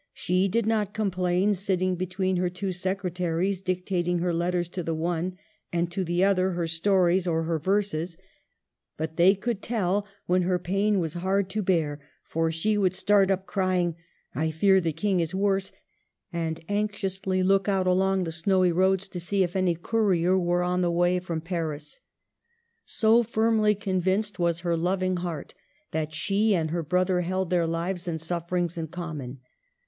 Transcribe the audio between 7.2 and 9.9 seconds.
or her verses; but they 286 MARGARET OF